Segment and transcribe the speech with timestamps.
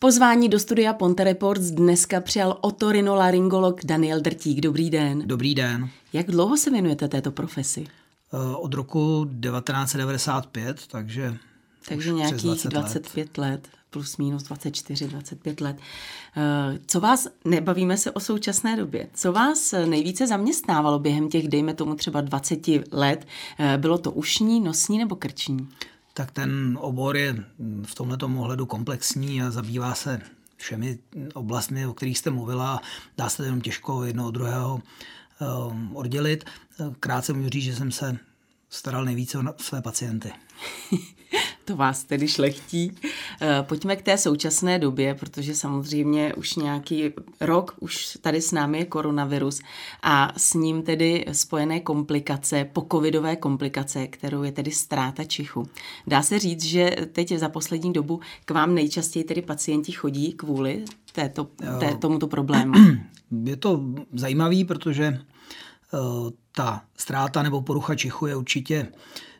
[0.00, 4.60] Pozvání do studia Ponte Reports dneska přijal otorinolaryngolog Daniel Drtík.
[4.60, 5.22] Dobrý den.
[5.26, 5.90] Dobrý den.
[6.12, 7.86] Jak dlouho se věnujete této profesi?
[8.32, 11.36] Eh, od roku 1995, takže
[11.88, 13.50] Takže nějakých 20 25 let.
[13.50, 15.76] let, plus minus 24, 25 let.
[16.36, 21.74] Eh, co vás, nebavíme se o současné době, co vás nejvíce zaměstnávalo během těch, dejme
[21.74, 23.26] tomu třeba 20 let?
[23.58, 25.68] Eh, bylo to ušní, nosní nebo krční?
[26.18, 27.44] Tak ten obor je
[27.86, 30.20] v tomto ohledu komplexní a zabývá se
[30.56, 30.98] všemi
[31.34, 32.80] oblastmi, o kterých jste mluvila.
[33.16, 34.82] Dá se jenom těžko jedno od druhého
[35.70, 36.44] um, oddělit.
[37.00, 38.18] Krátce můžu říct, že jsem se
[38.70, 40.32] staral nejvíce o své pacienty.
[41.68, 42.92] to vás tedy šlechtí.
[43.40, 48.78] Eh, pojďme k té současné době, protože samozřejmě už nějaký rok, už tady s námi
[48.78, 49.60] je koronavirus
[50.02, 55.68] a s ním tedy spojené komplikace, pokovidové komplikace, kterou je tedy ztráta čichu.
[56.06, 60.84] Dá se říct, že teď za poslední dobu k vám nejčastěji tedy pacienti chodí kvůli
[61.12, 61.44] této,
[61.80, 62.72] té, tomuto problému?
[63.44, 63.80] Je to
[64.12, 65.98] zajímavý, protože eh,
[66.52, 68.88] ta ztráta nebo porucha čichu je určitě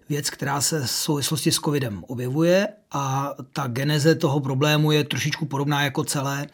[0.08, 5.46] věc, která se v souvislosti s covidem objevuje a ta geneze toho problému je trošičku
[5.46, 6.46] podobná jako celé,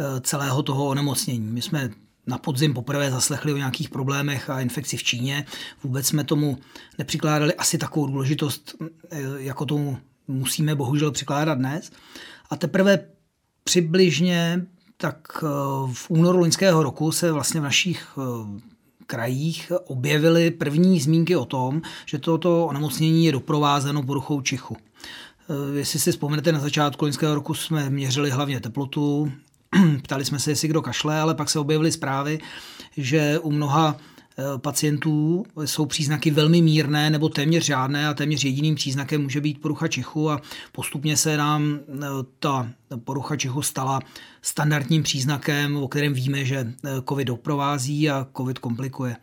[0.00, 1.52] eh, celého toho onemocnění.
[1.52, 1.90] My jsme
[2.26, 5.46] na podzim poprvé zaslechli o nějakých problémech a infekci v Číně.
[5.82, 6.58] Vůbec jsme tomu
[6.98, 8.74] nepřikládali asi takovou důležitost,
[9.10, 11.90] eh, jako tomu musíme bohužel přikládat dnes.
[12.50, 12.98] A teprve
[13.64, 15.46] přibližně tak eh,
[15.92, 18.18] v únoru loňského roku se vlastně v našich
[19.06, 24.76] krajích objevily první zmínky o tom, že toto onemocnění je doprovázeno poruchou čichu.
[25.50, 29.32] Eh, jestli si vzpomenete, na začátku loňského roku jsme měřili hlavně teplotu,
[30.02, 32.38] ptali jsme se, jestli kdo kašle, ale pak se objevily zprávy,
[32.96, 33.96] že u mnoha
[34.56, 39.88] pacientů jsou příznaky velmi mírné nebo téměř žádné a téměř jediným příznakem může být porucha
[39.88, 40.40] čichu a
[40.72, 41.94] postupně se nám eh,
[42.38, 42.70] ta
[43.04, 44.00] porucha čichu stala
[44.42, 49.16] standardním příznakem, o kterém víme, že eh, COVID doprovází a COVID komplikuje.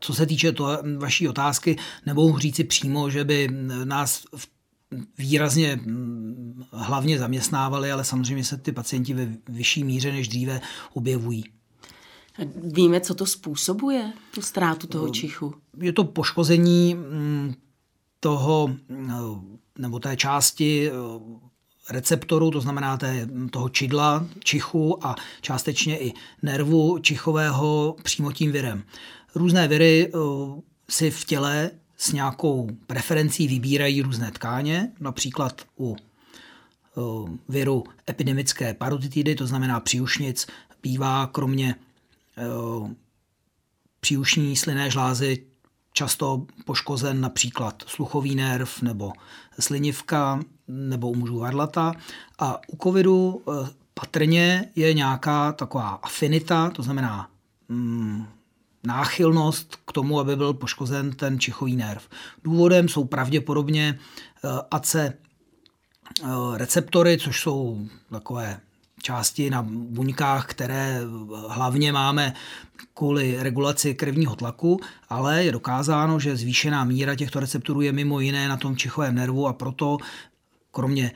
[0.00, 1.76] Co se týče to, vaší otázky,
[2.06, 3.48] nemohu říci přímo, že by
[3.84, 4.22] nás
[5.18, 10.60] výrazně mm, hlavně zaměstnávali, ale samozřejmě se ty pacienti ve vyšší míře než dříve
[10.94, 11.44] objevují.
[12.54, 15.54] Víme, co to způsobuje, tu ztrátu toho eh, čichu?
[15.80, 17.54] Je to poškození mm,
[18.20, 19.14] toho, eh,
[19.78, 20.92] nebo té části eh,
[21.90, 26.12] receptoru, to znamená té, toho čidla, čichu a částečně i
[26.42, 28.82] nervu čichového přímo tím virem.
[29.34, 30.12] Různé viry
[30.90, 35.96] si v těle s nějakou preferencí vybírají různé tkáně, například u
[37.48, 40.46] viru epidemické parotitidy, to znamená příušnic,
[40.82, 41.74] bývá kromě
[44.00, 45.46] příušní slinné žlázy
[45.92, 49.12] často poškozen například sluchový nerv nebo
[49.58, 51.92] slinivka nebo u mužů varlata.
[52.38, 57.30] A u covidu eh, patrně je nějaká taková afinita, to znamená
[57.68, 58.26] mm,
[58.84, 62.08] náchylnost k tomu, aby byl poškozen ten čichový nerv.
[62.44, 63.98] Důvodem jsou pravděpodobně
[64.44, 64.96] eh, AC
[66.56, 68.60] receptory, což jsou takové
[69.02, 71.00] části na buňkách, které
[71.48, 72.34] hlavně máme
[72.94, 78.48] kvůli regulaci krevního tlaku, ale je dokázáno, že zvýšená míra těchto receptorů je mimo jiné
[78.48, 79.98] na tom čichovém nervu a proto
[80.70, 81.12] kromě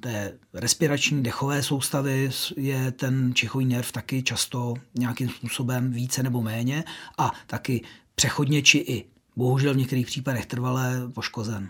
[0.00, 6.84] té respirační dechové soustavy je ten čichový nerv taky často nějakým způsobem více nebo méně
[7.18, 9.04] a taky přechodně či i
[9.36, 11.68] bohužel v některých případech trvalé poškozen.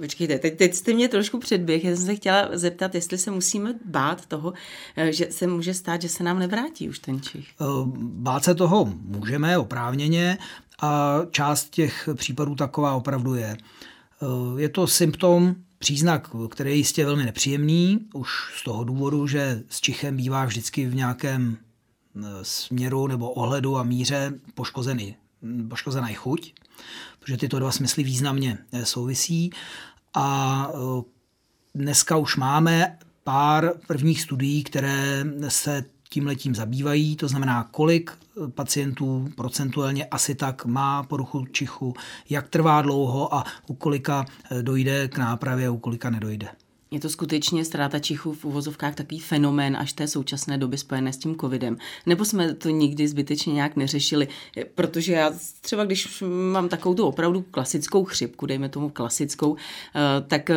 [0.00, 1.84] Počkejte, teď, teď jste mě trošku předběh.
[1.84, 4.52] Já jsem se chtěla zeptat, jestli se musíme bát toho,
[4.96, 7.48] eh, že se může stát, že se nám nevrátí už ten čich.
[7.60, 7.64] Eh,
[7.96, 10.38] bát se toho můžeme oprávněně
[10.80, 13.56] a část těch případů taková opravdu je.
[13.56, 19.62] Eh, je to symptom, příznak, který je jistě velmi nepříjemný, už z toho důvodu, že
[19.68, 21.56] s čichem bývá vždycky v nějakém
[22.42, 25.16] směru nebo ohledu a míře poškozený,
[25.68, 26.52] poškozená i chuť
[27.22, 29.50] protože tyto dva smysly významně eh, souvisí.
[30.14, 31.02] A eh,
[31.74, 38.48] dneska už máme pár prvních studií, které se tím letím zabývají, to znamená, kolik eh,
[38.48, 41.94] pacientů procentuálně asi tak má poruchu čichu,
[42.30, 44.24] jak trvá dlouho a u kolika
[44.62, 46.48] dojde k nápravě, u kolika nedojde.
[46.92, 51.16] Je to skutečně ztráta čichu v uvozovkách takový fenomén až té současné doby spojené s
[51.16, 51.76] tím covidem?
[52.06, 54.28] Nebo jsme to nikdy zbytečně nějak neřešili?
[54.74, 56.22] Protože já třeba, když
[56.52, 60.56] mám takovou tu opravdu klasickou chřipku, dejme tomu klasickou, eh, tak eh,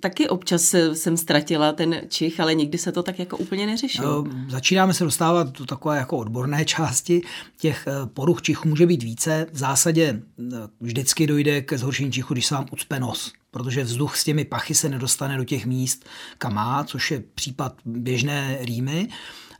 [0.00, 4.24] taky občas jsem ztratila ten čich, ale nikdy se to tak jako úplně neřešilo.
[4.24, 7.22] No, začínáme se dostávat do takové jako odborné části.
[7.56, 9.46] Těch eh, poruch čichu může být více.
[9.52, 14.16] V zásadě eh, vždycky dojde ke zhoršení čichu, když se vám ucpe nos, protože vzduch
[14.16, 16.04] s těmi pachy se nedostane do těch míst,
[16.38, 19.08] kam má, což je případ běžné rýmy.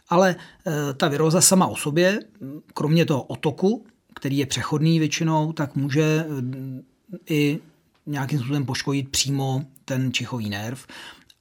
[0.09, 0.37] Ale
[0.97, 2.21] ta viróza sama o sobě,
[2.75, 6.27] kromě toho otoku, který je přechodný většinou, tak může
[7.31, 7.61] i
[8.07, 10.87] nějakým způsobem poškodit přímo ten čichový nerv.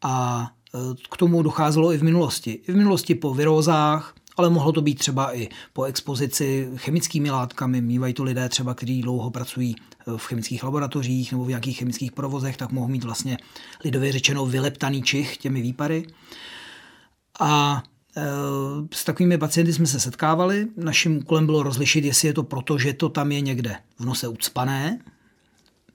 [0.01, 0.77] A e,
[1.11, 2.51] k tomu docházelo i v minulosti.
[2.51, 7.81] I v minulosti po virózách, ale mohlo to být třeba i po expozici chemickými látkami.
[7.81, 12.11] Mývají to lidé třeba, kteří dlouho pracují e, v chemických laboratořích nebo v nějakých chemických
[12.11, 13.37] provozech, tak mohou mít vlastně
[13.83, 16.07] lidově řečeno vyleptaný čich těmi výpary.
[17.39, 17.83] A
[18.17, 18.23] e,
[18.93, 20.67] s takovými pacienty jsme se setkávali.
[20.77, 24.27] Naším úkolem bylo rozlišit, jestli je to proto, že to tam je někde v nose
[24.27, 24.99] ucpané,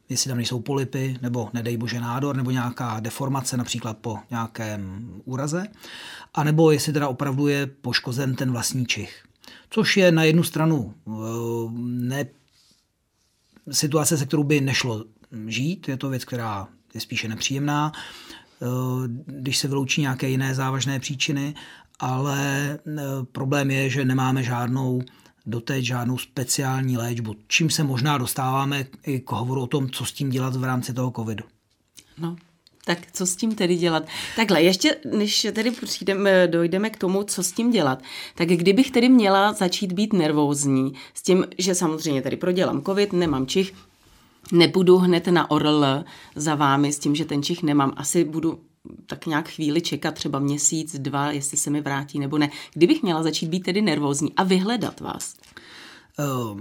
[0.08, 5.66] jestli tam nejsou polipy, nebo nedej bože nádor, nebo nějaká deformace, například po nějakém úraze,
[6.34, 9.24] anebo jestli teda opravdu je poškozen ten vlastní čich.
[9.70, 11.10] Což je na jednu stranu eh,
[11.80, 12.26] ne
[13.70, 15.04] situace, se kterou by nešlo
[15.46, 18.66] žít, je to věc, která je spíše nepříjemná, eh,
[19.26, 21.54] když se vyloučí nějaké jiné závažné příčiny,
[21.98, 25.02] ale eh, problém je, že nemáme žádnou
[25.46, 30.12] doteď žádnou speciální léčbu, čím se možná dostáváme i k hovoru o tom, co s
[30.12, 31.44] tím dělat v rámci toho covidu.
[32.18, 32.36] No,
[32.84, 34.02] tak co s tím tedy dělat?
[34.36, 38.02] Takhle, ještě než tedy přijdeme, dojdeme k tomu, co s tím dělat,
[38.34, 43.46] tak kdybych tedy měla začít být nervózní s tím, že samozřejmě tady prodělám covid, nemám
[43.46, 43.74] čich,
[44.52, 46.04] nebudu hned na ORL
[46.34, 47.92] za vámi s tím, že ten čich nemám.
[47.96, 48.60] Asi budu
[49.06, 52.50] tak nějak chvíli čekat, třeba měsíc, dva, jestli se mi vrátí nebo ne.
[52.74, 55.34] Kdybych měla začít být tedy nervózní a vyhledat vás?
[56.18, 56.60] Uh,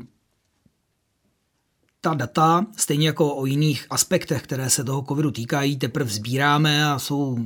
[2.05, 6.99] ta data, stejně jako o jiných aspektech, které se toho covidu týkají, teprve sbíráme a
[6.99, 7.37] jsou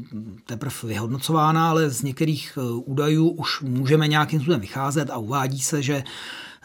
[0.45, 5.81] teprve vyhodnocována, ale z některých eh, údajů už můžeme nějakým způsobem vycházet a uvádí se,
[5.81, 6.03] že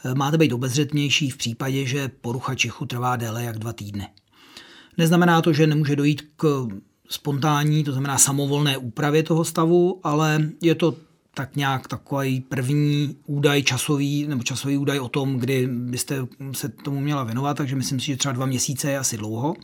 [0.04, 4.08] eh, máte být obezřetnější v případě, že porucha čichu trvá déle jak dva týdny.
[4.98, 6.68] Neznamená to, že nemůže dojít k
[7.08, 10.94] spontánní, to znamená samovolné úpravě toho stavu, ale je to
[11.34, 17.00] tak nějak takový první údaj časový, nebo časový údaj o tom, kdy byste se tomu
[17.00, 19.54] měla věnovat, takže myslím si, že třeba dva měsíce je asi dlouho.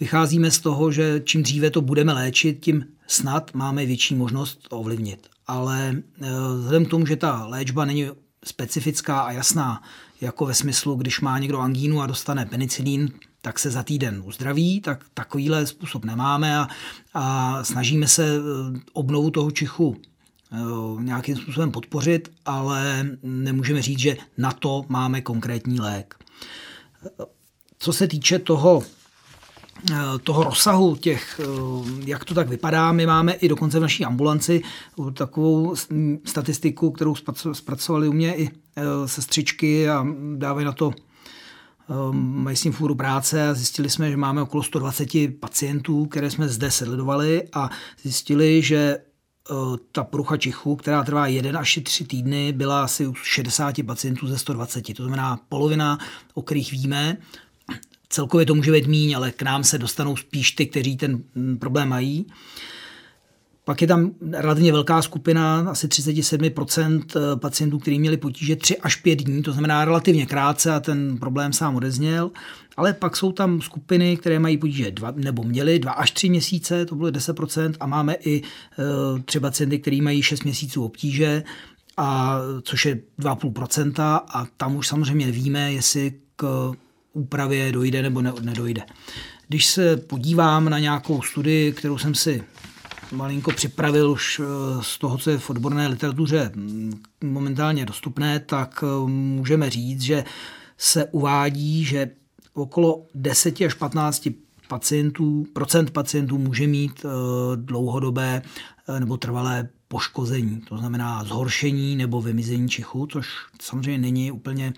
[0.00, 5.26] Vycházíme z toho, že čím dříve to budeme léčit, tím snad máme větší možnost ovlivnit.
[5.46, 6.26] Ale eh,
[6.58, 8.06] vzhledem k tomu, že ta léčba není
[8.44, 9.82] specifická a jasná,
[10.20, 13.10] jako ve smyslu, když má někdo angínu a dostane penicilín,
[13.48, 16.68] tak se za týden uzdraví, tak takovýhle způsob nemáme a,
[17.14, 19.96] a snažíme se eh, obnovu toho čichu
[20.52, 20.56] eh,
[21.02, 26.14] nějakým způsobem podpořit, ale nemůžeme říct, že na to máme konkrétní lék.
[27.78, 28.82] Co se týče toho,
[29.92, 31.40] eh, toho rozsahu těch,
[32.04, 34.62] jak to tak vypadá, my máme i dokonce v naší ambulanci
[35.14, 35.74] takovou
[36.24, 37.14] statistiku, kterou
[37.52, 38.50] zpracovali u mě i
[39.06, 40.06] sestřičky a
[40.36, 40.92] dávají na to
[42.12, 45.08] mají s ním fůru práce a zjistili jsme, že máme okolo 120
[45.40, 47.70] pacientů, které jsme zde sledovali a
[48.02, 49.54] zjistili, že eh,
[49.92, 54.38] ta porucha čichu, která trvá 1 až 3 týdny, byla asi u 60 pacientů ze
[54.38, 54.94] 120.
[54.96, 55.98] To znamená polovina,
[56.34, 57.16] o kterých víme.
[58.08, 61.58] Celkově to může být míň, ale k nám se dostanou spíš ty, kteří ten mm,
[61.58, 62.26] problém mají.
[63.68, 68.96] Pak je tam relativně velká skupina, asi 37% eh, pacientů, kteří měli potíže 3 až
[68.96, 72.30] 5 dní, to znamená relativně krátce a ten problém sám odezněl.
[72.76, 76.86] Ale pak jsou tam skupiny, které mají potíže dva, nebo měly 2 až 3 měsíce,
[76.86, 81.42] to bylo 10%, a máme i uh, tři pacienty, kteří mají 6 měsíců obtíže,
[81.96, 86.72] a, což je 2,5% a tam už samozřejmě víme, jestli k
[87.12, 88.82] úpravě dojde nebo ne, nedojde.
[89.48, 92.44] Když se podívám na nějakou studii, kterou jsem si
[93.12, 94.44] malinko připravil už eh,
[94.82, 100.24] z toho, co je v odborné literatuře mm, momentálně dostupné, tak eh, můžeme říct, že
[100.78, 102.10] se uvádí, že
[102.54, 104.28] okolo 10 až 15
[104.68, 107.08] pacientů, procent pacientů může mít eh,
[107.56, 108.42] dlouhodobé
[108.98, 113.28] nebo trvalé poškození, to znamená zhoršení nebo vymizení čichu, což
[113.60, 114.72] samozřejmě není úplně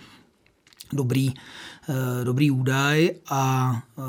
[0.92, 1.35] dobrý,
[1.88, 4.02] eh, dobrý údaj a eh,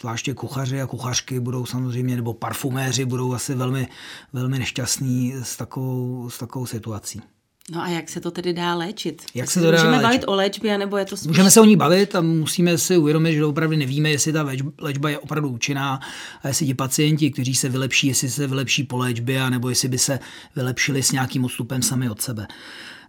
[0.00, 3.88] zvláště kuchaři a kuchařky budou samozřejmě, nebo parfuméři budou asi velmi,
[4.32, 7.22] velmi nešťastní s takovou, s takovou situací.
[7.70, 9.22] No a jak se to tedy dá léčit?
[9.34, 10.02] Jak se to dá můžeme léčit?
[10.02, 11.26] bavit o léčbě, nebo je to spíš...
[11.26, 14.48] Můžeme se o ní bavit a musíme si uvědomit, že opravdu nevíme, jestli ta
[14.80, 16.00] léčba je opravdu účinná
[16.42, 19.98] a jestli ti pacienti, kteří se vylepší, jestli se vylepší po léčbě, nebo jestli by
[19.98, 20.18] se
[20.56, 22.46] vylepšili s nějakým odstupem sami od sebe.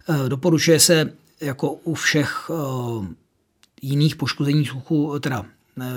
[0.08, 3.06] Eh, doporučuje se jako u všech uh,
[3.82, 5.46] jiných poškození sluchu, teda uh,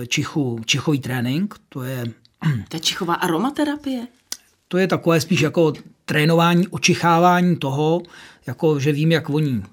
[0.07, 2.13] čichu, čichový trénink, to je
[2.69, 4.07] Ta čichová aromaterapie?
[4.67, 5.73] To je takové spíš jako
[6.05, 8.01] trénování, očichávání toho,
[8.47, 9.63] jako že vím, jak voní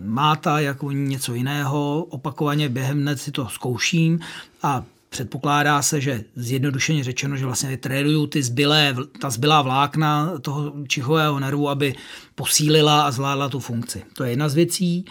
[0.00, 4.20] máta, jak voní něco jiného, opakovaně během dne si to zkouším
[4.62, 10.72] a předpokládá se, že zjednodušeně řečeno, že vlastně trénuju ty zbylé, ta zbylá vlákna toho
[10.88, 11.94] čichového nervu, aby
[12.34, 14.02] posílila a zvládla tu funkci.
[14.12, 15.04] To je jedna z věcí.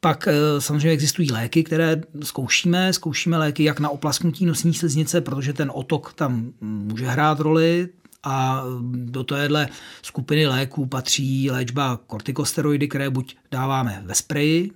[0.00, 2.92] Pak eh, samozřejmě existují léky, které zkoušíme.
[2.92, 7.88] Zkoušíme léky jak na oplasknutí nosní sliznice, protože ten otok tam může hrát roli,
[8.26, 8.62] a
[8.92, 9.68] do téhle
[10.02, 14.70] skupiny léků patří léčba kortikosteroidy, které buď dáváme ve spreji,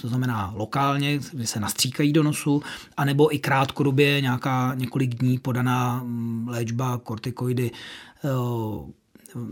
[0.00, 2.62] to znamená lokálně, kdy se nastříkají do nosu,
[2.96, 7.70] anebo i krátkodobě nějaká několik dní podaná mm, léčba kortikoidy
[8.24, 8.28] eh,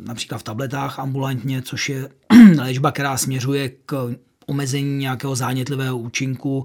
[0.04, 2.08] například v tabletách ambulantně, což je
[2.58, 4.14] léčba, která směřuje k
[4.46, 6.64] omezení nějakého zánětlivého účinku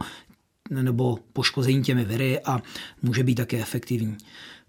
[0.69, 2.61] nebo poškození těmi viry a
[3.01, 4.17] může být také efektivní.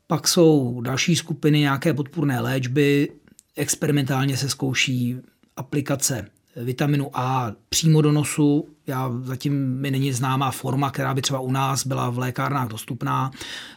[0.06, 3.08] Pak jsou další skupiny, nějaké podpůrné léčby,
[3.56, 5.16] experimentálně se zkouší
[5.56, 6.26] aplikace
[6.64, 8.68] vitaminu A přímo do nosu.
[8.86, 13.30] Já zatím mi není známá forma, která by třeba u nás byla v lékárnách dostupná.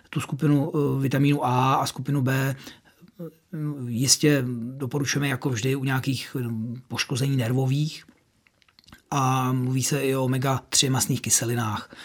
[0.09, 3.25] Tu skupinu eh, vitamínu A a skupinu B eh,
[3.87, 4.43] jistě
[4.77, 6.43] doporučujeme jako vždy u nějakých eh,
[6.87, 8.03] poškození nervových
[9.11, 11.95] a mluví se i o omega-3 masných kyselinách,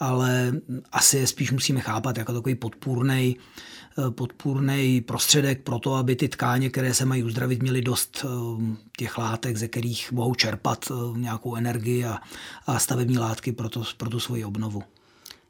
[0.00, 0.52] ale
[0.92, 3.36] asi je spíš musíme chápat jako takový podpůrný
[4.10, 8.28] podpůrný prostředek pro to, aby ty tkáně, které se mají uzdravit, měly dost eh,
[8.96, 12.18] těch látek, ze kterých mohou čerpat eh, nějakou energii a,
[12.66, 14.82] a stavební látky pro, to, pro tu svoji obnovu.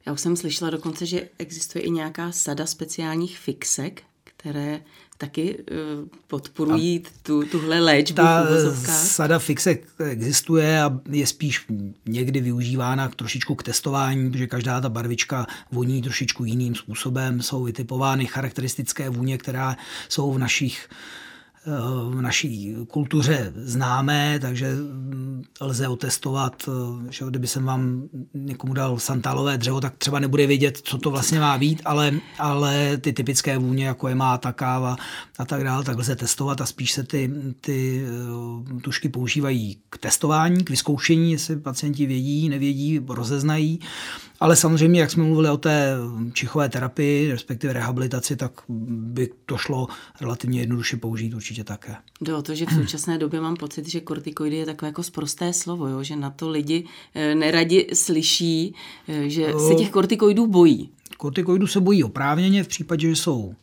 [0.06, 4.02] Já už jsem slyšela dokonce, že existuje i nějaká sada speciálních fixek,
[4.40, 4.80] které
[5.18, 8.46] taky uh, podporují tu, tuhle léčbu Ta
[8.86, 11.66] sada fixek existuje a je spíš
[12.06, 17.42] někdy využívána trošičku k testování, protože každá ta barvička voní trošičku jiným způsobem.
[17.42, 19.76] Jsou vytipovány charakteristické vůně, která
[20.08, 20.88] jsou v našich
[22.10, 24.76] v naší kultuře známé, takže
[25.60, 26.68] lze otestovat,
[27.10, 31.40] že kdyby jsem vám někomu dal santálové dřevo, tak třeba nebude vědět, co to vlastně
[31.40, 34.96] má být, ale, ale ty typické vůně, jako je máta, káva
[35.38, 39.98] a tak dále, tak lze testovat a spíš se ty, ty eh, tušky používají k
[39.98, 43.80] testování, k vyzkoušení, jestli pacienti vědí, nevědí, rozeznají
[44.40, 45.96] ale samozřejmě, jak jsme mluvili o té
[46.32, 49.86] čichové terapii, respektive rehabilitaci, tak by to šlo
[50.20, 51.96] relativně jednoduše použít určitě také.
[52.20, 55.52] Jde o to, že v současné době mám pocit, že kortikoidy je takové jako sprosté
[55.52, 56.02] slovo, jo?
[56.02, 58.74] že na to lidi eh, neradi slyší,
[59.08, 60.90] eh, že se těch kortikoidů bojí.
[61.16, 63.54] Kortikoidů se bojí oprávněně v případě, že jsou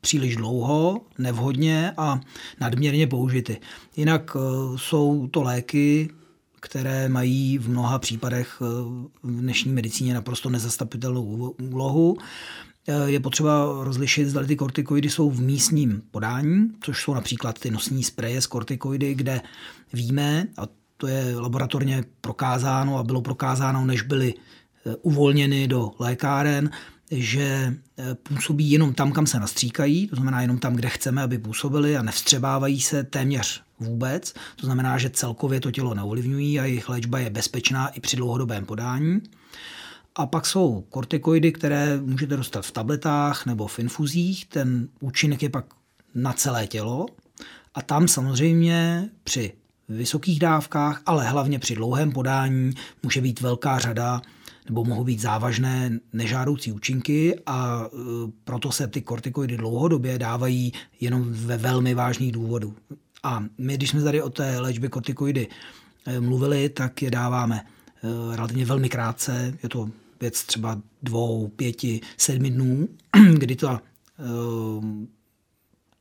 [0.00, 2.20] příliš dlouho, nevhodně a
[2.60, 3.60] nadměrně použity.
[3.96, 4.38] Jinak eh,
[4.76, 6.08] jsou to léky,
[6.66, 8.64] které mají v mnoha případech eh,
[9.22, 11.22] v dnešní medicíně naprosto nezastupitelnou
[11.72, 12.16] úlohu.
[12.88, 17.70] Eh, je potřeba rozlišit, zda ty kortikoidy jsou v místním podání, což jsou například ty
[17.70, 19.40] nosní spreje s kortikoidy, kde
[19.92, 20.62] víme, a
[20.96, 26.70] to je laboratorně prokázáno a bylo prokázáno, než byly eh, uvolněny do lékáren,
[27.10, 27.74] že
[28.22, 32.02] působí jenom tam, kam se nastříkají, to znamená jenom tam, kde chceme, aby působili a
[32.02, 34.34] nevstřebávají se téměř vůbec.
[34.56, 38.66] To znamená, že celkově to tělo neovlivňují a jejich léčba je bezpečná i při dlouhodobém
[38.66, 39.20] podání.
[40.14, 44.46] A pak jsou kortikoidy, které můžete dostat v tabletách nebo v infuzích.
[44.46, 45.64] Ten účinek je pak
[46.14, 47.06] na celé tělo.
[47.74, 49.52] A tam samozřejmě při
[49.88, 54.22] vysokých dávkách, ale hlavně při dlouhém podání může být velká řada
[54.68, 57.96] nebo mohou být závažné nežádoucí účinky a e,
[58.44, 62.74] proto se ty kortikoidy dlouhodobě dávají jenom ve velmi vážných důvodů.
[63.26, 65.48] A my, když jsme tady o té léčbě kortikoidy
[66.06, 69.54] eh, mluvili, tak je dáváme eh, relativně velmi krátce.
[69.62, 69.90] Je to
[70.20, 72.88] věc třeba dvou, pěti, sedmi dnů,
[73.38, 75.06] kdy to, eh,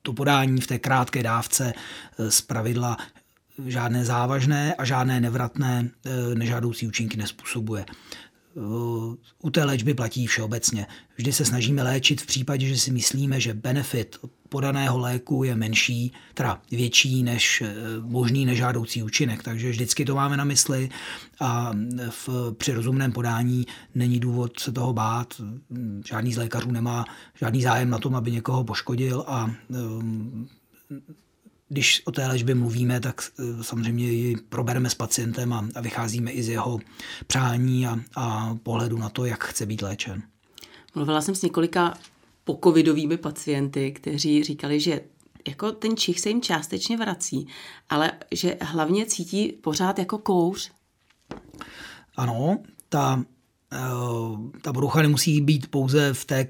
[0.02, 1.74] to podání v té krátké dávce
[2.30, 2.98] z pravidla
[3.66, 5.90] žádné závažné a žádné nevratné
[6.34, 7.86] nežádoucí účinky nespůsobuje
[9.44, 10.88] u té léčby platí všeobecně.
[11.18, 14.18] Vždy se snažíme léčit v případě, že si myslíme, že benefit
[14.50, 19.44] podaného léku je menší, teda větší než eh, možný nežádoucí účinek.
[19.44, 20.90] Takže vždycky to máme na mysli
[21.40, 21.74] a
[22.10, 25.42] v, při rozumném podání není důvod se toho bát.
[26.06, 27.06] Žádný z lékařů nemá
[27.40, 30.48] žádný zájem na tom, aby někoho poškodil a um,
[31.70, 36.32] když o té léčbě mluvíme, tak eh, samozřejmě ji probereme s pacientem a, a vycházíme
[36.32, 36.80] i z jeho
[37.28, 40.24] přání a, a pohledu na to, jak chce být léčen.
[40.96, 41.98] Mluvila jsem s několika
[42.44, 45.02] pokovidovými pacienty, kteří říkali, že
[45.48, 47.48] jako ten čich se jim částečně vrací,
[47.90, 50.72] ale že hlavně cítí pořád jako kouř.
[52.16, 52.58] Ano,
[52.90, 53.24] ta,
[53.74, 53.78] eh,
[54.62, 56.48] ta brucha nemusí být pouze v té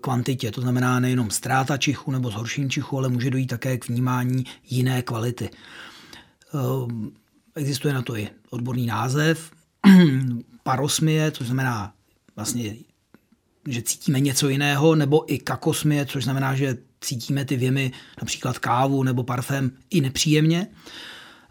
[0.00, 0.50] kvantitě.
[0.50, 5.02] To znamená nejenom ztráta čichu nebo zhoršení čichu, ale může dojít také k vnímání jiné
[5.02, 5.50] kvality.
[6.54, 7.12] Ehm,
[7.54, 9.50] existuje na to i odborný název,
[10.62, 11.92] parosmie, což znamená
[12.36, 12.76] vlastně,
[13.68, 19.02] že cítíme něco jiného, nebo i kakosmie, což znamená, že cítíme ty věmy, například kávu
[19.02, 20.66] nebo parfém, i nepříjemně.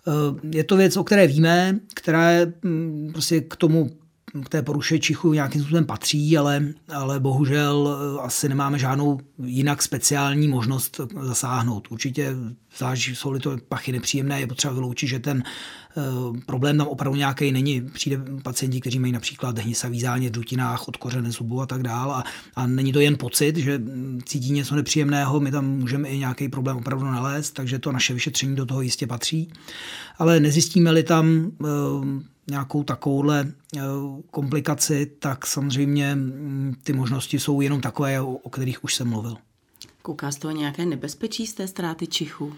[0.07, 3.89] Ehm, je to věc, o které víme, která je mm, prostě k tomu
[4.45, 9.81] k té poruše čichu nějakým způsobem patří, ale, ale bohužel eh, asi nemáme žádnou jinak
[9.81, 11.87] speciální možnost zasáhnout.
[11.91, 12.35] Určitě,
[12.77, 15.43] zvlášť jsou-li to pachy nepříjemné, je potřeba vyloučit, že ten
[15.95, 17.81] uh, problém tam opravdu nějaký není.
[17.81, 22.15] Přijde pacienti, kteří mají například hnisavý zánět v dutinách, odkořené zubu a tak dále.
[22.15, 22.23] A,
[22.55, 23.81] a není to jen pocit, že
[24.25, 28.55] cítí něco nepříjemného, my tam můžeme i nějaký problém opravdu nalézt, takže to naše vyšetření
[28.55, 29.51] do toho jistě patří.
[30.17, 31.67] Ale nezjistíme-li tam uh,
[32.49, 33.81] nějakou takovouhle eh,
[34.31, 39.37] komplikaci, tak samozřejmě mm, ty možnosti jsou jenom takové, o kterých už jsem mluvil.
[40.01, 42.53] Kouká z toho nějaké nebezpečí z té ztráty čichu?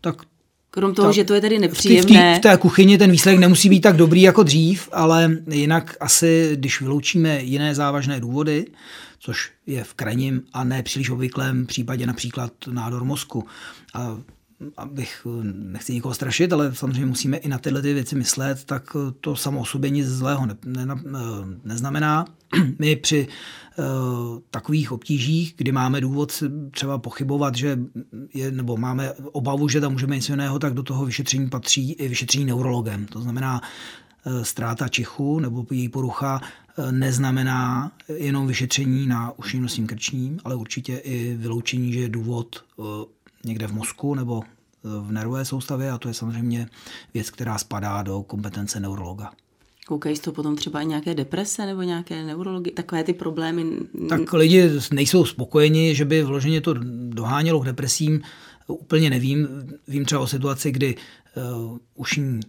[0.00, 0.22] Tak
[0.70, 2.34] Krom toho, tak, že to je tedy nepříjemné.
[2.34, 6.50] V, v té kuchyni ten výsledek nemusí být tak dobrý jako dřív, ale jinak asi,
[6.54, 8.66] když vyloučíme jiné závažné důvody,
[9.18, 13.44] což je v krajním a ne příliš obvyklém případě například nádor mozku.
[13.94, 14.18] A
[14.76, 19.36] abych, nechci nikoho strašit, ale samozřejmě musíme i na tyhle ty věci myslet, tak to
[19.36, 20.86] samo o sobě nic zlého ne, ne,
[21.64, 22.24] neznamená.
[22.78, 23.26] My při
[23.78, 23.84] uh,
[24.50, 27.78] takových obtížích, kdy máme důvod třeba pochybovat, že
[28.34, 32.08] je, nebo máme obavu, že tam můžeme něco jiného, tak do toho vyšetření patří i
[32.08, 33.06] vyšetření neurologem.
[33.06, 33.60] To znamená,
[34.42, 36.40] ztráta čichu nebo její porucha
[36.90, 42.64] neznamená jenom vyšetření na ušním nosním krčním, ale určitě i vyloučení, že je důvod
[43.44, 44.48] někde v mozku nebo eh,
[45.00, 46.68] v nervové soustavě a to je samozřejmě
[47.14, 49.32] věc, která spadá do kompetence neurologa.
[49.86, 53.64] Koukají to potom třeba i nějaké deprese nebo nějaké neurologie, takové ty problémy?
[54.08, 56.74] Tak lidi nejsou spokojeni, že by vloženě to
[57.08, 58.20] dohánělo k depresím.
[58.66, 59.48] Úplně nevím.
[59.88, 62.40] Vím třeba o situaci, kdy uh, ušní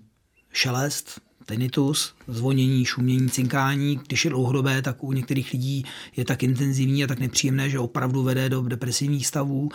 [0.51, 7.03] šelest, tinnitus, zvonění, šumění, cinkání, když je dlouhodobé, tak u některých lidí je tak intenzivní
[7.03, 9.69] a tak nepříjemné, že opravdu vede do depresivních stavů.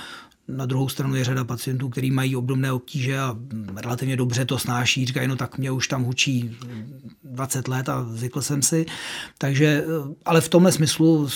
[0.48, 3.36] Na druhou stranu je řada pacientů, kteří mají obdobné obtíže a
[3.76, 5.06] relativně dobře to snáší.
[5.06, 6.56] Říkají, no tak mě už tam hučí
[7.24, 8.86] 20 let a zvykl jsem si.
[9.38, 9.84] Takže,
[10.24, 11.28] ale v tomhle smyslu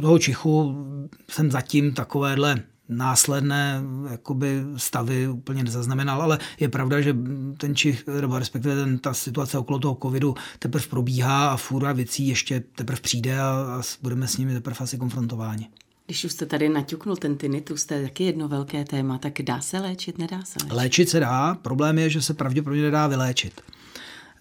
[0.00, 0.84] toho čichu
[1.30, 7.16] jsem zatím takovéhle následné jakoby, stavy úplně nezaznamenal, ale je pravda, že
[7.56, 12.28] ten čich, nebo respektive ten, ta situace okolo toho covidu teprve probíhá a fůra věcí
[12.28, 15.68] ještě teprve přijde a, a budeme s nimi teprve asi konfrontováni.
[16.06, 19.60] Když už jste tady naťuknul ten tinnitus, to je taky jedno velké téma, tak dá
[19.60, 20.72] se léčit, nedá se léčit?
[20.72, 23.60] Léčit se dá, problém je, že se pravděpodobně nedá vyléčit.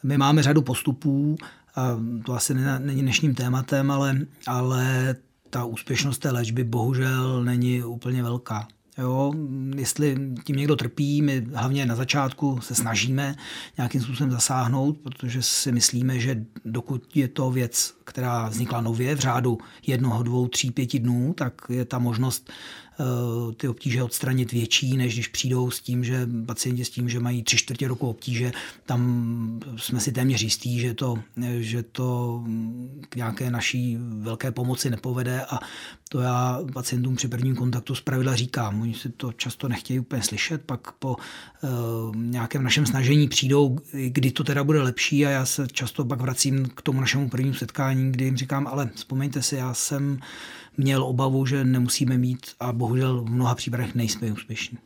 [0.04, 1.36] My máme řadu postupů,
[1.76, 5.16] a to asi není dnešním tématem, ale, ale
[5.50, 8.68] ta úspěšnost té léčby bohužel není úplně velká.
[9.02, 9.34] Jo,
[9.76, 13.36] jestli tím někdo trpí, my hlavně na začátku se snažíme
[13.78, 19.20] nějakým způsobem zasáhnout, protože si myslíme, že dokud je to věc, která vznikla nově v
[19.20, 22.52] řádu jednoho, dvou, tří, pěti dnů, tak je ta možnost
[23.58, 27.44] ty obtíže odstranit větší, než když přijdou s tím, že pacienti s tím, že mají
[27.44, 28.52] tři čtvrtě roku obtíže,
[28.86, 31.20] tam jsme si téměř jistí, že to,
[31.60, 32.44] že to
[33.10, 35.60] k nějaké naší velké pomoci nepovede a
[36.10, 38.82] to já pacientům při prvním kontaktu zpravidla říkám.
[38.82, 43.78] Oni si to často nechtějí úplně slyšet, pak po uh, nějakém našem snažení přijdou,
[44.08, 47.54] kdy to teda bude lepší a já se často pak vracím k tomu našemu prvnímu
[47.54, 50.20] setkání, kdy jim říkám, ale vzpomeňte si, já jsem
[50.82, 54.78] měl obavu, že nemusíme mít a bohužel v mnoha případech nejsme úspěšní.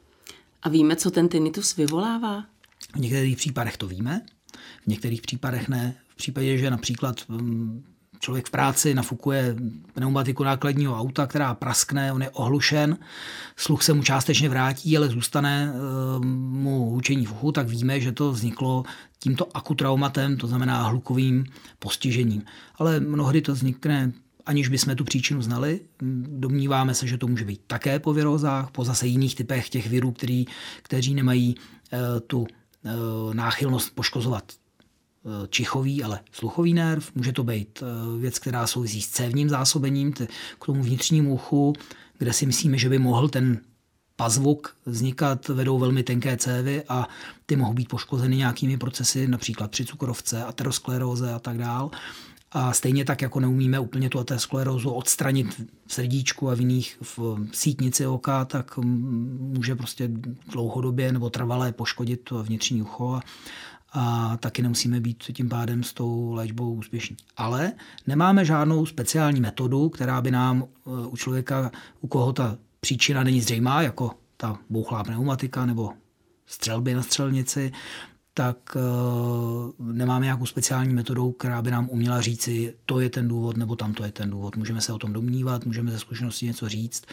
[0.63, 2.43] A víme, co ten tinnitus vyvolává?
[2.95, 4.21] V některých případech to víme,
[4.83, 5.95] v některých případech ne.
[6.09, 7.83] V případě, že například mm,
[8.19, 9.55] člověk v práci nafukuje
[9.93, 12.97] pneumatiku nákladního auta, která praskne, on je ohlušen,
[13.55, 18.11] sluch se mu částečně vrátí, ale zůstane eh, mu hučení v uchu, tak víme, že
[18.11, 18.83] to vzniklo
[19.19, 21.45] tímto akutraumatem, to znamená hlukovým
[21.79, 22.43] postižením.
[22.75, 24.11] Ale mnohdy to vznikne
[24.45, 25.79] aniž bychom tu příčinu znali.
[26.27, 30.11] Domníváme se, že to může být také po virózách, po zase jiných typech těch virů,
[30.11, 30.45] který,
[30.81, 32.47] kteří nemají uh, tu uh,
[33.33, 34.53] náchylnost poškozovat
[35.23, 37.11] uh, čichový, ale sluchový nerv.
[37.15, 37.83] Může to být
[38.19, 40.13] věc, která souvisí s cévním zásobením,
[40.59, 41.73] k tomu vnitřnímu uchu,
[42.17, 43.61] kde si myslíme, že by mohl ten
[44.15, 47.07] pazvuk vznikat, vedou velmi tenké cévy a
[47.45, 51.89] ty mohou být poškozeny nějakými procesy, například při cukrovce, ateroskleróze a tak dále.
[52.57, 57.37] A stejně tak, jako neumíme úplně tu aterosklerózu odstranit v srdíčku a v jiných v
[57.51, 60.09] sítnici oka, tak může prostě
[60.51, 63.13] dlouhodobě nebo trvalé poškodit to vnitřní ucho.
[63.13, 63.21] A,
[63.91, 67.17] a taky nemusíme být tím pádem s tou léčbou úspěšní.
[67.37, 67.71] Ale
[68.07, 73.41] nemáme žádnou speciální metodu, která by nám eh, u člověka, u koho ta příčina není
[73.41, 75.93] zřejmá, jako ta bouchlá pneumatika nebo
[76.45, 77.71] střelby na střelnici,
[78.37, 83.57] tak uh, nemáme nějakou speciální metodou, která by nám uměla říci, to je ten důvod,
[83.57, 84.55] nebo tam to je ten důvod.
[84.55, 87.05] Můžeme se o tom domnívat, můžeme ze zkušenosti něco říct,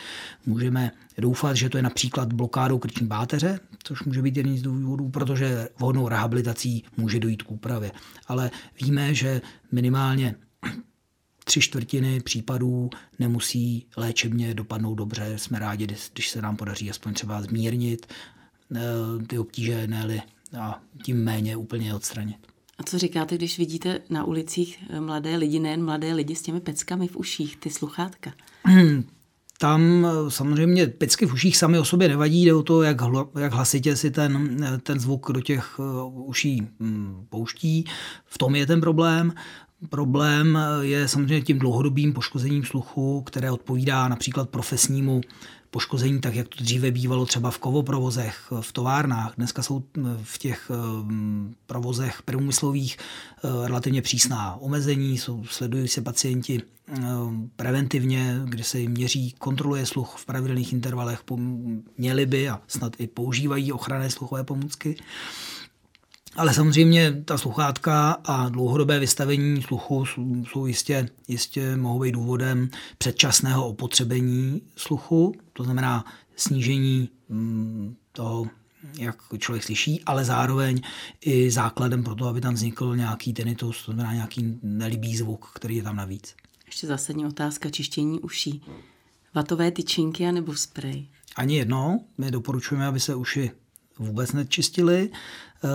[0.46, 5.08] můžeme doufat, že to je například blokádou krční páteře, což může být jeden z důvodů,
[5.08, 7.92] protože vhodnou rehabilitací může dojít k úpravě.
[8.28, 8.50] Ale
[8.82, 9.40] víme, že
[9.72, 10.34] minimálně
[11.44, 15.38] tři čtvrtiny případů nemusí léčebně dopadnout dobře.
[15.38, 18.06] Jsme rádi, když se nám podaří aspoň třeba zmírnit
[18.76, 18.80] eh,
[19.26, 20.22] ty obtíže, ne
[20.60, 22.52] a tím méně úplně odstranit.
[22.78, 26.60] A co říkáte, když vidíte na ulicích eh, mladé lidi, nejen mladé lidi s těmi
[26.60, 28.32] peckami v uších, ty sluchátka?
[28.64, 29.04] Hmm,
[29.58, 33.28] tam eh, samozřejmě pecky v uších sami o sobě nevadí, jde o to, jak, hla,
[33.38, 35.80] jak hlasitě si ten, eh, ten zvuk do těch
[36.12, 37.84] uší hm, pouští.
[38.26, 39.32] V tom je ten problém.
[39.88, 45.20] Problém je samozřejmě tím dlouhodobým poškozením sluchu, které odpovídá například profesnímu
[45.72, 49.34] poškození, tak jak to dříve bývalo třeba v kovoprovozech, v továrnách.
[49.36, 49.82] Dneska jsou
[50.22, 50.70] v těch
[51.66, 57.00] provozech průmyslových eh, relativně přísná omezení, jsou, sledují se pacienti eh,
[57.56, 61.24] preventivně, kde se jim měří, kontroluje sluch v pravidelných intervalech,
[61.98, 64.96] měli by a snad i používají ochranné sluchové pomůcky.
[66.36, 70.04] Ale samozřejmě ta sluchátka a dlouhodobé vystavení sluchu
[70.44, 72.68] jsou jistě, jistě mohou být důvodem
[72.98, 76.04] předčasného opotřebení sluchu, to znamená
[76.36, 78.46] snížení mm, toho,
[78.98, 80.80] jak člověk slyší, ale zároveň
[81.20, 85.76] i základem pro to, aby tam vznikl nějaký tinnitus, to znamená nějaký nelibý zvuk, který
[85.76, 86.34] je tam navíc.
[86.66, 88.62] Ještě zásadní otázka čištění uší.
[89.34, 91.08] Vatové tyčinky anebo sprej?
[91.36, 92.00] Ani jedno.
[92.18, 93.50] My doporučujeme, aby se uši
[93.98, 95.10] vůbec nečistili.
[95.64, 95.68] Eh,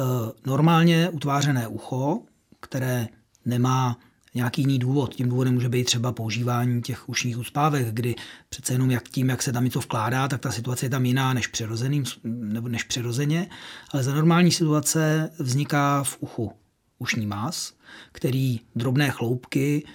[0.46, 2.22] normálně utvářené ucho,
[2.60, 3.08] které
[3.46, 3.98] nemá
[4.38, 5.16] nějaký jiný důvod.
[5.16, 8.16] Tím důvodem může být třeba používání těch ušních uspávek, kdy
[8.50, 11.34] přece jenom jak tím, jak se tam něco vkládá, tak ta situace je tam jiná
[11.34, 13.50] než, přirozeným, nebo než přirozeně.
[13.92, 16.52] Ale za normální situace vzniká v uchu
[17.00, 17.74] ušní más,
[18.12, 19.86] který drobné chloupky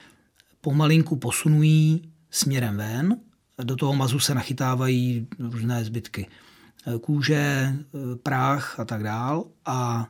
[0.61, 3.17] pomalinku posunují směrem ven.
[3.63, 6.27] Do toho mazu se nachytávají různé zbytky
[7.01, 10.09] kůže, eh, práh a tak dál a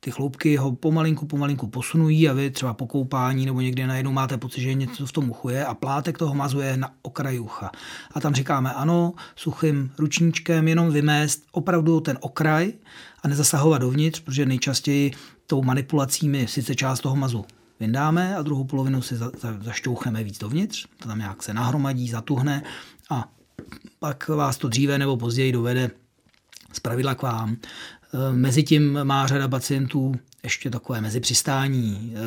[0.00, 4.36] ty chloupky ho pomalinku, pomalinku posunují a vy třeba po koupání nebo někde najednou máte
[4.36, 7.70] pocit, že něco v tom uchu je a plátek toho mazu je na okraji ucha.
[8.14, 12.72] A tam říkáme ano, suchým ručníčkem jenom vymést opravdu ten okraj
[13.22, 15.12] a nezasahovat dovnitř, protože nejčastěji
[15.46, 17.44] tou manipulací my sice část toho mazu
[17.80, 22.08] vyndáme a druhou polovinu si za, za, zašťouchneme víc dovnitř, to tam nějak se nahromadí,
[22.08, 22.62] zatuhne
[23.10, 23.28] a
[23.98, 25.90] pak vás to dříve nebo později dovede
[26.72, 27.56] z pravidla k vám.
[27.56, 32.20] E, Mezitím má řada pacientů ještě takové mezipřistání e,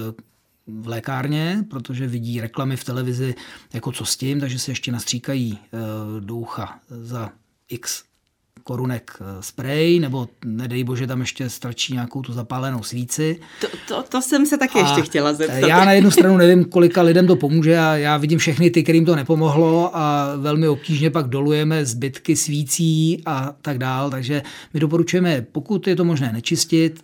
[0.68, 3.36] v lékárně, protože vidí reklamy v televizi
[3.74, 5.68] jako co s tím, takže se ještě nastříkají e,
[6.20, 7.30] do ucha za
[7.70, 8.09] x
[8.64, 13.40] korunek eh, spray, nebo nedej bože tam ještě strčí nějakou tu zapálenou svíci.
[13.62, 15.68] To, to, to jsem se taky a ještě chtěla zeptat.
[15.68, 19.06] Já na jednu stranu nevím, kolika lidem to pomůže a já vidím všechny ty, kterým
[19.06, 24.44] to nepomohlo a velmi obtížně pak dolujeme zbytky svící a tak dál, takže
[24.74, 27.02] my doporučujeme, pokud je to možné nečistit,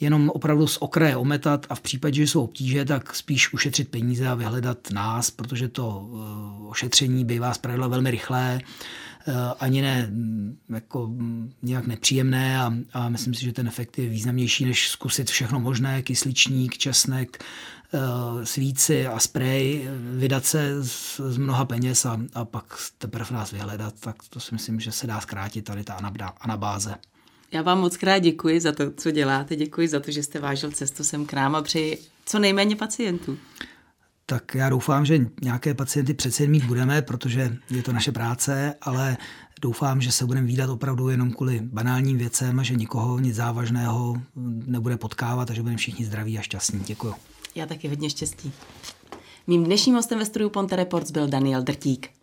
[0.00, 4.28] jenom opravdu z okraje ometat a v případě, že jsou obtíže, tak spíš ušetřit peníze
[4.28, 8.62] a vyhledat nás, protože to eh, ošetření bývá zpravidla velmi rychlé Eh,
[9.60, 14.08] ani ne mm, jako mm, nějak nepříjemné a, a myslím si, že ten efekt je
[14.08, 17.44] významnější, než zkusit všechno možné, kysličník, česnek,
[17.94, 22.64] eh, svíci a sprej, vydat se z, z mnoha peněz a, a pak
[22.98, 25.94] teprve nás vyhledat, tak to si myslím, že se dá zkrátit tady ta
[26.40, 26.94] anabáze.
[27.52, 30.70] Já vám moc krát děkuji za to, co děláte, děkuji za to, že jste vážil
[30.70, 33.38] cestu sem k nám a při co nejméně pacientů
[34.26, 39.16] tak já doufám, že nějaké pacienty přece mít budeme, protože je to naše práce, ale
[39.62, 44.22] doufám, že se budeme výdat opravdu jenom kvůli banálním věcem že nikoho nic závažného
[44.66, 46.80] nebude potkávat a že budeme všichni zdraví a šťastní.
[46.86, 47.14] Děkuji.
[47.54, 48.52] Já taky hodně štěstí.
[49.46, 52.15] Mým dnešním hostem ve studiu Ponte Reports byl Daniel Drtík.